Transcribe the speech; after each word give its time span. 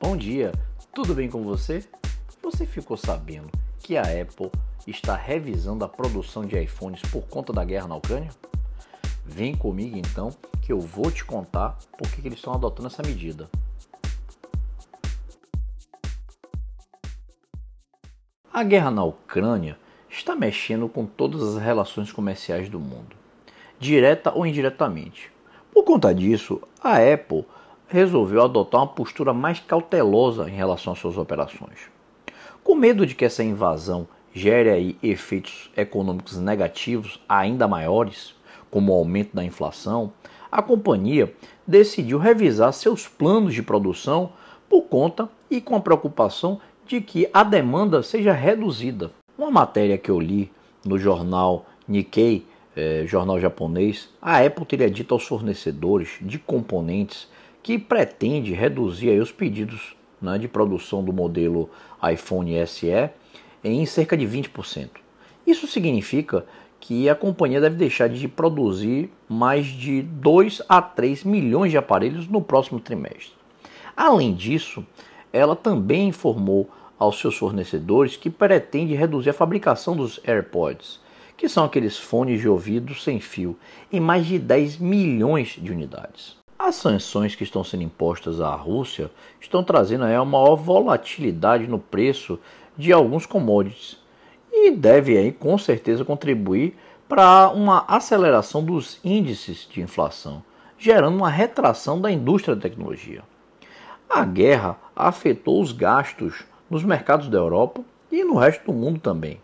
Bom 0.00 0.16
dia, 0.16 0.52
tudo 0.92 1.14
bem 1.14 1.30
com 1.30 1.44
você? 1.44 1.84
Você 2.42 2.66
ficou 2.66 2.96
sabendo 2.96 3.48
que 3.78 3.96
a 3.96 4.02
Apple 4.02 4.50
está 4.86 5.14
revisando 5.14 5.84
a 5.84 5.88
produção 5.88 6.44
de 6.44 6.60
iPhones 6.60 7.00
por 7.10 7.22
conta 7.28 7.52
da 7.52 7.64
guerra 7.64 7.86
na 7.86 7.96
Ucrânia? 7.96 8.30
Vem 9.24 9.54
comigo 9.54 9.96
então 9.96 10.30
que 10.60 10.72
eu 10.72 10.80
vou 10.80 11.10
te 11.10 11.24
contar 11.24 11.78
por 11.96 12.10
que 12.10 12.26
eles 12.26 12.38
estão 12.38 12.52
adotando 12.52 12.88
essa 12.88 13.02
medida. 13.02 13.48
A 18.52 18.62
guerra 18.64 18.90
na 18.90 19.04
Ucrânia 19.04 19.78
está 20.10 20.34
mexendo 20.34 20.88
com 20.88 21.06
todas 21.06 21.42
as 21.42 21.62
relações 21.62 22.12
comerciais 22.12 22.68
do 22.68 22.80
mundo, 22.80 23.16
direta 23.78 24.32
ou 24.32 24.44
indiretamente. 24.44 25.32
Por 25.72 25.84
conta 25.84 26.14
disso, 26.14 26.60
a 26.82 26.96
Apple 26.98 27.44
resolveu 27.88 28.42
adotar 28.42 28.80
uma 28.80 28.86
postura 28.86 29.32
mais 29.32 29.60
cautelosa 29.60 30.48
em 30.48 30.54
relação 30.54 30.92
às 30.92 30.98
suas 30.98 31.16
operações. 31.16 31.90
Com 32.62 32.74
medo 32.74 33.06
de 33.06 33.14
que 33.14 33.24
essa 33.24 33.44
invasão 33.44 34.08
gere 34.32 34.96
efeitos 35.02 35.70
econômicos 35.76 36.36
negativos 36.36 37.20
ainda 37.28 37.68
maiores, 37.68 38.34
como 38.70 38.92
o 38.92 38.96
aumento 38.96 39.36
da 39.36 39.44
inflação, 39.44 40.12
a 40.50 40.60
companhia 40.60 41.32
decidiu 41.66 42.18
revisar 42.18 42.72
seus 42.72 43.06
planos 43.06 43.54
de 43.54 43.62
produção 43.62 44.32
por 44.68 44.82
conta 44.82 45.28
e 45.50 45.60
com 45.60 45.76
a 45.76 45.80
preocupação 45.80 46.60
de 46.86 47.00
que 47.00 47.28
a 47.32 47.44
demanda 47.44 48.02
seja 48.02 48.32
reduzida. 48.32 49.10
Uma 49.38 49.50
matéria 49.50 49.98
que 49.98 50.10
eu 50.10 50.18
li 50.18 50.50
no 50.84 50.98
jornal 50.98 51.66
Nikkei, 51.86 52.46
eh, 52.76 53.04
jornal 53.06 53.38
japonês, 53.40 54.08
a 54.20 54.38
Apple 54.44 54.64
teria 54.64 54.90
dito 54.90 55.14
aos 55.14 55.24
fornecedores 55.24 56.18
de 56.20 56.38
componentes 56.38 57.28
que 57.64 57.78
pretende 57.78 58.52
reduzir 58.52 59.18
os 59.18 59.32
pedidos 59.32 59.96
né, 60.20 60.36
de 60.36 60.46
produção 60.46 61.02
do 61.02 61.14
modelo 61.14 61.70
iPhone 62.12 62.54
SE 62.66 63.10
em 63.64 63.86
cerca 63.86 64.14
de 64.14 64.26
20%. 64.26 64.90
Isso 65.46 65.66
significa 65.66 66.44
que 66.78 67.08
a 67.08 67.14
companhia 67.14 67.62
deve 67.62 67.76
deixar 67.76 68.10
de 68.10 68.28
produzir 68.28 69.10
mais 69.26 69.64
de 69.64 70.02
2 70.02 70.60
a 70.68 70.82
3 70.82 71.24
milhões 71.24 71.70
de 71.70 71.78
aparelhos 71.78 72.28
no 72.28 72.42
próximo 72.42 72.78
trimestre. 72.78 73.32
Além 73.96 74.34
disso, 74.34 74.84
ela 75.32 75.56
também 75.56 76.08
informou 76.08 76.68
aos 76.98 77.18
seus 77.18 77.34
fornecedores 77.34 78.14
que 78.14 78.28
pretende 78.28 78.94
reduzir 78.94 79.30
a 79.30 79.34
fabricação 79.34 79.96
dos 79.96 80.20
AirPods, 80.22 81.00
que 81.34 81.48
são 81.48 81.64
aqueles 81.64 81.96
fones 81.96 82.42
de 82.42 82.48
ouvido 82.48 82.94
sem 82.94 83.18
fio, 83.18 83.56
em 83.90 84.00
mais 84.00 84.26
de 84.26 84.38
10 84.38 84.76
milhões 84.76 85.58
de 85.58 85.72
unidades. 85.72 86.43
As 86.66 86.76
sanções 86.76 87.34
que 87.34 87.44
estão 87.44 87.62
sendo 87.62 87.82
impostas 87.82 88.40
à 88.40 88.54
Rússia 88.54 89.10
estão 89.38 89.62
trazendo 89.62 90.04
aí 90.04 90.16
uma 90.16 90.24
maior 90.24 90.56
volatilidade 90.56 91.66
no 91.66 91.78
preço 91.78 92.40
de 92.74 92.90
alguns 92.90 93.26
commodities 93.26 93.98
e 94.50 94.70
deve 94.70 95.18
aí 95.18 95.30
com 95.30 95.58
certeza 95.58 96.06
contribuir 96.06 96.74
para 97.06 97.50
uma 97.50 97.84
aceleração 97.86 98.64
dos 98.64 98.98
índices 99.04 99.68
de 99.70 99.82
inflação, 99.82 100.42
gerando 100.78 101.18
uma 101.18 101.28
retração 101.28 102.00
da 102.00 102.10
indústria 102.10 102.56
da 102.56 102.62
tecnologia. 102.62 103.22
A 104.08 104.24
guerra 104.24 104.78
afetou 104.96 105.60
os 105.60 105.70
gastos 105.70 106.46
nos 106.70 106.82
mercados 106.82 107.28
da 107.28 107.36
Europa 107.36 107.82
e 108.10 108.24
no 108.24 108.38
resto 108.38 108.64
do 108.64 108.72
mundo 108.72 108.98
também. 108.98 109.38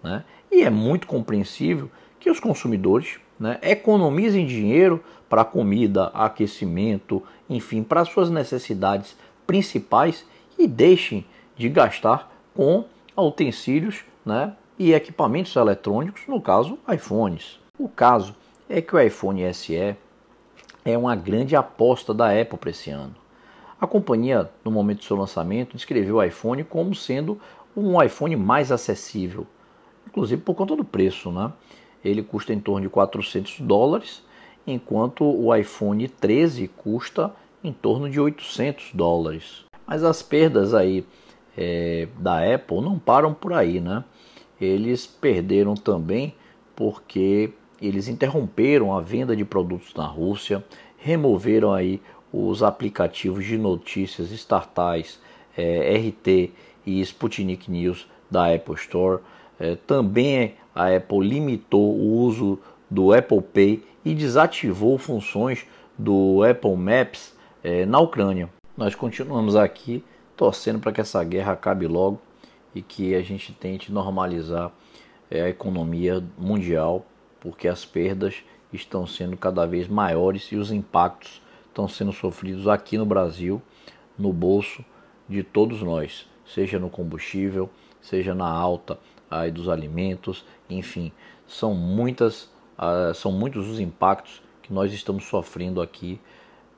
Né? 0.00 0.24
E 0.48 0.62
é 0.62 0.70
muito 0.70 1.08
compreensível 1.08 1.90
que 2.22 2.30
os 2.30 2.38
consumidores 2.38 3.18
né, 3.38 3.58
economizem 3.60 4.46
dinheiro 4.46 5.02
para 5.28 5.44
comida, 5.44 6.06
aquecimento, 6.14 7.20
enfim, 7.50 7.82
para 7.82 8.04
suas 8.04 8.30
necessidades 8.30 9.16
principais 9.44 10.24
e 10.56 10.68
deixem 10.68 11.26
de 11.56 11.68
gastar 11.68 12.32
com 12.54 12.84
utensílios 13.16 14.04
né, 14.24 14.54
e 14.78 14.92
equipamentos 14.92 15.56
eletrônicos, 15.56 16.22
no 16.28 16.40
caso, 16.40 16.78
iPhones. 16.88 17.58
O 17.76 17.88
caso 17.88 18.36
é 18.68 18.80
que 18.80 18.94
o 18.94 19.00
iPhone 19.00 19.52
SE 19.52 19.96
é 20.84 20.96
uma 20.96 21.16
grande 21.16 21.56
aposta 21.56 22.14
da 22.14 22.40
Apple 22.40 22.56
para 22.56 22.70
esse 22.70 22.90
ano. 22.90 23.16
A 23.80 23.86
companhia, 23.86 24.48
no 24.64 24.70
momento 24.70 24.98
do 24.98 25.04
seu 25.04 25.16
lançamento, 25.16 25.76
descreveu 25.76 26.16
o 26.16 26.22
iPhone 26.22 26.62
como 26.62 26.94
sendo 26.94 27.40
um 27.76 28.00
iPhone 28.00 28.36
mais 28.36 28.70
acessível, 28.70 29.44
inclusive 30.06 30.40
por 30.40 30.54
conta 30.54 30.76
do 30.76 30.84
preço. 30.84 31.32
Né? 31.32 31.52
Ele 32.04 32.22
custa 32.22 32.52
em 32.52 32.60
torno 32.60 32.82
de 32.82 32.88
400 32.88 33.60
dólares 33.60 34.22
enquanto 34.66 35.24
o 35.24 35.54
iPhone 35.54 36.06
13 36.08 36.68
custa 36.68 37.32
em 37.62 37.72
torno 37.72 38.08
de 38.08 38.20
800 38.20 38.90
dólares. 38.94 39.64
Mas 39.86 40.04
as 40.04 40.22
perdas 40.22 40.74
aí 40.74 41.04
é, 41.56 42.08
da 42.18 42.54
Apple 42.54 42.80
não 42.80 42.98
param 42.98 43.34
por 43.34 43.52
aí, 43.52 43.80
né? 43.80 44.04
Eles 44.60 45.06
perderam 45.06 45.74
também 45.74 46.34
porque 46.74 47.50
eles 47.80 48.08
interromperam 48.08 48.96
a 48.96 49.00
venda 49.00 49.34
de 49.34 49.44
produtos 49.44 49.92
na 49.94 50.06
Rússia, 50.06 50.64
removeram 50.96 51.72
aí 51.72 52.00
os 52.32 52.62
aplicativos 52.62 53.44
de 53.44 53.58
notícias 53.58 54.30
estatais 54.30 55.20
é, 55.56 55.96
RT 55.96 56.52
e 56.86 57.00
Sputnik 57.00 57.70
News 57.70 58.06
da 58.30 58.54
Apple 58.54 58.74
Store. 58.76 59.20
É, 59.62 59.76
também 59.76 60.56
a 60.74 60.88
Apple 60.88 61.20
limitou 61.20 61.94
o 61.94 62.14
uso 62.18 62.58
do 62.90 63.12
Apple 63.12 63.40
Pay 63.40 63.84
e 64.04 64.12
desativou 64.12 64.98
funções 64.98 65.64
do 65.96 66.42
Apple 66.42 66.74
Maps 66.74 67.32
é, 67.62 67.86
na 67.86 68.00
Ucrânia. 68.00 68.50
Nós 68.76 68.96
continuamos 68.96 69.54
aqui 69.54 70.02
torcendo 70.36 70.80
para 70.80 70.90
que 70.90 71.00
essa 71.00 71.22
guerra 71.22 71.52
acabe 71.52 71.86
logo 71.86 72.20
e 72.74 72.82
que 72.82 73.14
a 73.14 73.22
gente 73.22 73.52
tente 73.52 73.92
normalizar 73.92 74.72
é, 75.30 75.42
a 75.42 75.48
economia 75.48 76.20
mundial, 76.36 77.06
porque 77.38 77.68
as 77.68 77.84
perdas 77.84 78.42
estão 78.72 79.06
sendo 79.06 79.36
cada 79.36 79.64
vez 79.64 79.86
maiores 79.86 80.50
e 80.50 80.56
os 80.56 80.72
impactos 80.72 81.40
estão 81.68 81.86
sendo 81.86 82.12
sofridos 82.12 82.66
aqui 82.66 82.98
no 82.98 83.06
Brasil, 83.06 83.62
no 84.18 84.32
bolso 84.32 84.84
de 85.28 85.44
todos 85.44 85.80
nós, 85.82 86.26
seja 86.44 86.80
no 86.80 86.90
combustível, 86.90 87.70
seja 88.02 88.34
na 88.34 88.48
alta 88.48 88.98
aí 89.30 89.50
dos 89.50 89.68
alimentos, 89.68 90.44
enfim, 90.68 91.10
são 91.46 91.74
muitas 91.74 92.50
ah, 92.76 93.12
são 93.14 93.30
muitos 93.30 93.68
os 93.68 93.78
impactos 93.78 94.42
que 94.62 94.72
nós 94.72 94.92
estamos 94.92 95.24
sofrendo 95.24 95.80
aqui 95.80 96.20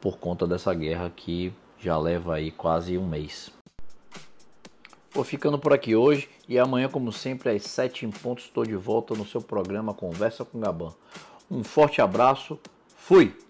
por 0.00 0.18
conta 0.18 0.46
dessa 0.46 0.72
guerra 0.74 1.10
que 1.14 1.52
já 1.78 1.96
leva 1.98 2.34
aí 2.34 2.50
quase 2.50 2.98
um 2.98 3.06
mês. 3.06 3.50
Vou 5.10 5.24
ficando 5.24 5.58
por 5.58 5.72
aqui 5.72 5.96
hoje 5.96 6.28
e 6.46 6.58
amanhã, 6.58 6.88
como 6.88 7.10
sempre, 7.10 7.50
às 7.50 7.62
7 7.62 8.04
em 8.04 8.10
ponto, 8.10 8.40
estou 8.40 8.64
de 8.64 8.76
volta 8.76 9.14
no 9.14 9.26
seu 9.26 9.40
programa 9.40 9.94
Conversa 9.94 10.44
com 10.44 10.60
Gaban. 10.60 10.92
Um 11.50 11.64
forte 11.64 12.02
abraço, 12.02 12.58
fui! 12.94 13.45